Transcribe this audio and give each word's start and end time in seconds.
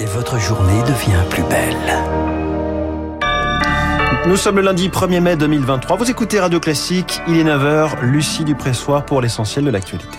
et 0.00 0.06
votre 0.06 0.38
journée 0.38 0.80
devient 0.82 1.22
plus 1.30 1.42
belle. 1.44 1.76
Nous 4.26 4.36
sommes 4.36 4.56
le 4.56 4.62
lundi 4.62 4.88
1er 4.88 5.20
mai 5.20 5.36
2023. 5.36 5.96
Vous 5.96 6.10
écoutez 6.10 6.38
Radio 6.38 6.60
Classique, 6.60 7.20
il 7.28 7.38
est 7.38 7.44
9h, 7.44 8.00
Lucie 8.02 8.44
Dupressoir 8.44 9.04
pour 9.04 9.20
l'essentiel 9.20 9.64
de 9.64 9.70
l'actualité. 9.70 10.18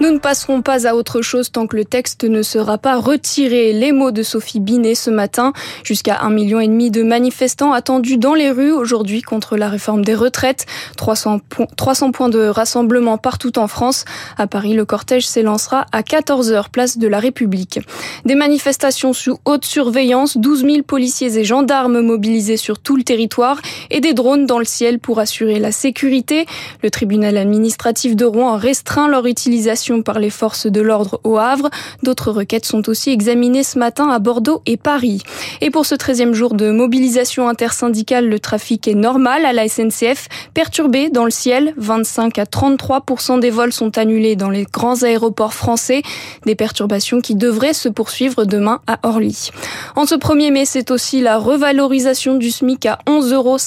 Nous 0.00 0.12
ne 0.12 0.18
passerons 0.18 0.62
pas 0.62 0.86
à 0.86 0.94
autre 0.94 1.22
chose 1.22 1.50
tant 1.50 1.66
que 1.66 1.74
le 1.74 1.84
texte 1.84 2.22
ne 2.22 2.42
sera 2.42 2.78
pas 2.78 3.00
retiré. 3.00 3.72
Les 3.72 3.90
mots 3.90 4.12
de 4.12 4.22
Sophie 4.22 4.60
Binet 4.60 4.94
ce 4.94 5.10
matin. 5.10 5.52
Jusqu'à 5.82 6.20
un 6.20 6.30
million 6.30 6.60
et 6.60 6.68
demi 6.68 6.92
de 6.92 7.02
manifestants 7.02 7.72
attendus 7.72 8.16
dans 8.16 8.34
les 8.34 8.52
rues 8.52 8.70
aujourd'hui 8.70 9.22
contre 9.22 9.56
la 9.56 9.68
réforme 9.68 10.04
des 10.04 10.14
retraites. 10.14 10.66
300, 10.96 11.40
300 11.76 12.12
points 12.12 12.28
de 12.28 12.46
rassemblement 12.46 13.18
partout 13.18 13.58
en 13.58 13.66
France. 13.66 14.04
À 14.36 14.46
Paris, 14.46 14.74
le 14.74 14.84
cortège 14.84 15.26
s'élancera 15.26 15.86
à 15.90 16.02
14h, 16.02 16.70
place 16.70 16.96
de 16.98 17.08
la 17.08 17.18
République. 17.18 17.80
Des 18.24 18.36
manifestations 18.36 19.12
sous 19.12 19.38
haute 19.46 19.64
surveillance, 19.64 20.36
12 20.36 20.62
000 20.62 20.82
policiers 20.82 21.36
et 21.36 21.44
gendarmes 21.44 22.02
mobilisés 22.02 22.56
sur 22.56 22.78
tout 22.78 22.96
le 22.96 23.02
territoire 23.02 23.60
et 23.90 24.00
des 24.00 24.14
drones 24.14 24.46
dans 24.46 24.60
le 24.60 24.64
ciel 24.64 25.00
pour 25.00 25.18
assurer 25.18 25.58
la 25.58 25.72
sécurité. 25.72 26.46
Le 26.84 26.90
tribunal 26.90 27.36
administratif 27.36 28.14
de 28.14 28.24
Rouen 28.24 28.56
restreint 28.56 29.08
leur 29.08 29.26
utilisation 29.26 29.87
par 30.02 30.18
les 30.18 30.30
forces 30.30 30.66
de 30.66 30.80
l'ordre 30.80 31.20
au 31.24 31.38
Havre. 31.38 31.70
D'autres 32.02 32.30
requêtes 32.30 32.64
sont 32.64 32.88
aussi 32.88 33.10
examinées 33.10 33.62
ce 33.62 33.78
matin 33.78 34.08
à 34.10 34.18
Bordeaux 34.18 34.62
et 34.66 34.76
Paris. 34.76 35.22
Et 35.60 35.70
pour 35.70 35.86
ce 35.86 35.94
13e 35.94 36.32
jour 36.32 36.54
de 36.54 36.70
mobilisation 36.70 37.48
intersyndicale, 37.48 38.28
le 38.28 38.38
trafic 38.38 38.86
est 38.86 38.94
normal 38.94 39.44
à 39.44 39.52
la 39.52 39.68
SNCF, 39.68 40.28
perturbé 40.54 41.08
dans 41.10 41.24
le 41.24 41.30
ciel. 41.30 41.72
25 41.76 42.38
à 42.38 42.44
33% 42.44 43.40
des 43.40 43.50
vols 43.50 43.72
sont 43.72 43.98
annulés 43.98 44.36
dans 44.36 44.50
les 44.50 44.64
grands 44.64 45.02
aéroports 45.02 45.54
français. 45.54 46.02
Des 46.44 46.54
perturbations 46.54 47.20
qui 47.20 47.34
devraient 47.34 47.72
se 47.72 47.88
poursuivre 47.88 48.44
demain 48.44 48.80
à 48.86 48.98
Orly. 49.02 49.50
En 49.96 50.06
ce 50.06 50.14
1er 50.14 50.52
mai, 50.52 50.64
c'est 50.64 50.90
aussi 50.90 51.20
la 51.20 51.38
revalorisation 51.38 52.36
du 52.36 52.50
SMIC 52.50 52.86
à 52.86 52.98
11,52 53.06 53.32
euros 53.32 53.58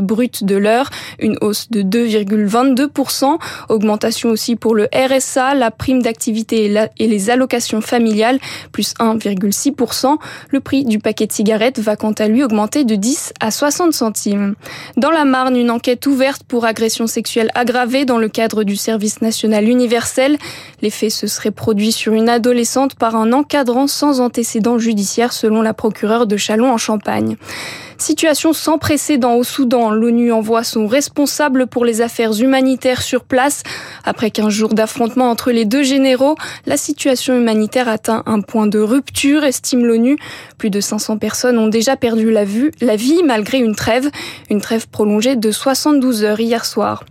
brut 0.00 0.44
de 0.44 0.56
l'heure, 0.56 0.90
une 1.18 1.36
hausse 1.40 1.70
de 1.70 1.82
2,22%, 1.82 3.38
augmentation 3.68 4.30
aussi 4.30 4.56
pour 4.56 4.74
le 4.74 4.88
RSA, 4.94 5.54
la 5.64 5.70
prime 5.70 6.02
d'activité 6.02 6.70
et 6.98 7.06
les 7.06 7.30
allocations 7.30 7.80
familiales, 7.80 8.38
plus 8.70 8.92
1,6%. 9.00 10.18
Le 10.50 10.60
prix 10.60 10.84
du 10.84 10.98
paquet 10.98 11.26
de 11.26 11.32
cigarettes 11.32 11.78
va 11.78 11.96
quant 11.96 12.12
à 12.12 12.28
lui 12.28 12.44
augmenter 12.44 12.84
de 12.84 12.94
10 12.96 13.32
à 13.40 13.50
60 13.50 13.94
centimes. 13.94 14.56
Dans 14.98 15.10
la 15.10 15.24
Marne, 15.24 15.56
une 15.56 15.70
enquête 15.70 16.06
ouverte 16.06 16.42
pour 16.44 16.66
agression 16.66 17.06
sexuelle 17.06 17.50
aggravée 17.54 18.04
dans 18.04 18.18
le 18.18 18.28
cadre 18.28 18.62
du 18.62 18.76
service 18.76 19.22
national 19.22 19.66
universel. 19.66 20.36
Les 20.82 20.90
faits 20.90 21.12
se 21.12 21.26
seraient 21.26 21.50
produits 21.50 21.92
sur 21.92 22.12
une 22.12 22.28
adolescente 22.28 22.94
par 22.94 23.16
un 23.16 23.32
encadrant 23.32 23.86
sans 23.86 24.20
antécédent 24.20 24.78
judiciaire 24.78 25.32
selon 25.32 25.62
la 25.62 25.72
procureure 25.72 26.26
de 26.26 26.36
Chalon 26.36 26.70
en 26.70 26.78
Champagne. 26.78 27.38
Situation 27.98 28.52
sans 28.52 28.78
précédent 28.78 29.34
au 29.34 29.44
Soudan. 29.44 29.90
L'ONU 29.90 30.32
envoie 30.32 30.64
son 30.64 30.86
responsable 30.86 31.66
pour 31.66 31.84
les 31.84 32.00
affaires 32.00 32.32
humanitaires 32.32 33.02
sur 33.02 33.24
place. 33.24 33.62
Après 34.04 34.30
15 34.30 34.48
jours 34.48 34.74
d'affrontement 34.74 35.30
entre 35.30 35.50
les 35.50 35.64
deux 35.64 35.82
généraux, 35.82 36.34
la 36.66 36.76
situation 36.76 37.36
humanitaire 37.36 37.88
atteint 37.88 38.22
un 38.26 38.40
point 38.40 38.66
de 38.66 38.78
rupture, 38.78 39.44
estime 39.44 39.84
l'ONU. 39.84 40.18
Plus 40.58 40.70
de 40.70 40.80
500 40.80 41.18
personnes 41.18 41.58
ont 41.58 41.68
déjà 41.68 41.96
perdu 41.96 42.30
la, 42.30 42.44
la 42.80 42.96
vie 42.96 43.22
malgré 43.24 43.58
une 43.58 43.74
trêve, 43.74 44.10
une 44.50 44.60
trêve 44.60 44.88
prolongée 44.88 45.36
de 45.36 45.50
72 45.50 46.24
heures 46.24 46.40
hier 46.40 46.64
soir. 46.64 47.04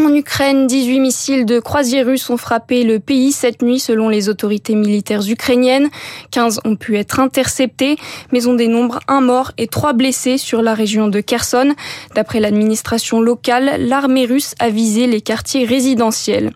En 0.00 0.14
Ukraine, 0.14 0.68
18 0.68 1.00
missiles 1.00 1.44
de 1.44 1.58
croisière 1.58 2.06
russes 2.06 2.30
ont 2.30 2.36
frappé 2.36 2.84
le 2.84 3.00
pays 3.00 3.32
cette 3.32 3.62
nuit 3.62 3.80
selon 3.80 4.08
les 4.08 4.28
autorités 4.28 4.76
militaires 4.76 5.28
ukrainiennes. 5.28 5.88
15 6.30 6.60
ont 6.64 6.76
pu 6.76 6.96
être 6.96 7.18
interceptés, 7.18 7.96
mais 8.32 8.46
on 8.46 8.54
dénombre 8.54 9.00
un 9.08 9.20
mort 9.20 9.50
et 9.58 9.66
trois 9.66 9.94
blessés 9.94 10.38
sur 10.38 10.62
la 10.62 10.74
région 10.74 11.08
de 11.08 11.20
Kherson. 11.20 11.74
D'après 12.14 12.38
l'administration 12.38 13.20
locale, 13.20 13.74
l'armée 13.88 14.24
russe 14.24 14.54
a 14.60 14.68
visé 14.70 15.08
les 15.08 15.20
quartiers 15.20 15.64
résidentiels. 15.64 16.52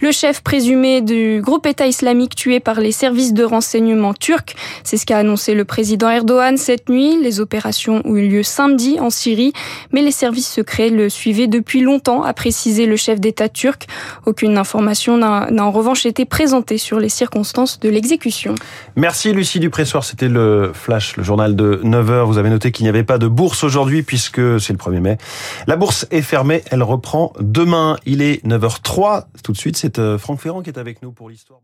Le 0.00 0.10
chef 0.10 0.40
présumé 0.40 1.00
du 1.00 1.40
groupe 1.42 1.66
État 1.66 1.86
islamique 1.86 2.34
tué 2.34 2.58
par 2.58 2.80
les 2.80 2.92
services 2.92 3.34
de 3.34 3.44
renseignement 3.44 4.14
turcs, 4.14 4.56
c'est 4.82 4.96
ce 4.96 5.06
qu'a 5.06 5.18
annoncé 5.18 5.54
le 5.54 5.64
président 5.64 6.10
Erdogan 6.10 6.56
cette 6.56 6.88
nuit. 6.88 7.18
Les 7.22 7.38
opérations 7.38 8.02
ont 8.04 8.16
eu 8.16 8.28
lieu 8.28 8.42
samedi 8.42 8.98
en 8.98 9.10
Syrie, 9.10 9.52
mais 9.92 10.02
les 10.02 10.10
services 10.10 10.50
secrets 10.50 10.90
le 10.90 11.08
suivaient 11.08 11.46
depuis 11.46 11.82
longtemps, 11.82 12.24
a 12.24 12.32
précisé 12.32 12.79
le 12.86 12.96
chef 12.96 13.20
d'État 13.20 13.48
turc. 13.48 13.86
Aucune 14.26 14.58
information 14.58 15.16
n'a 15.16 15.48
en 15.58 15.70
revanche 15.70 16.06
été 16.06 16.24
présentée 16.24 16.78
sur 16.78 16.98
les 16.98 17.08
circonstances 17.08 17.80
de 17.80 17.88
l'exécution. 17.88 18.54
Merci 18.96 19.32
Lucie 19.32 19.60
Dupressoir, 19.60 20.04
c'était 20.04 20.28
le 20.28 20.72
Flash, 20.74 21.16
le 21.16 21.22
journal 21.22 21.56
de 21.56 21.80
9h. 21.84 22.24
Vous 22.24 22.38
avez 22.38 22.50
noté 22.50 22.72
qu'il 22.72 22.84
n'y 22.84 22.88
avait 22.88 23.04
pas 23.04 23.18
de 23.18 23.28
bourse 23.28 23.64
aujourd'hui 23.64 24.02
puisque 24.02 24.60
c'est 24.60 24.72
le 24.72 24.78
1er 24.78 25.00
mai. 25.00 25.18
La 25.66 25.76
bourse 25.76 26.06
est 26.10 26.22
fermée, 26.22 26.62
elle 26.70 26.82
reprend 26.82 27.32
demain. 27.40 27.96
Il 28.06 28.22
est 28.22 28.44
9h03. 28.46 29.24
Tout 29.42 29.52
de 29.52 29.58
suite, 29.58 29.76
c'est 29.76 29.98
euh, 29.98 30.18
Franck 30.18 30.40
Ferrand 30.40 30.62
qui 30.62 30.70
est 30.70 30.78
avec 30.78 31.02
nous 31.02 31.12
pour 31.12 31.28
l'histoire. 31.28 31.60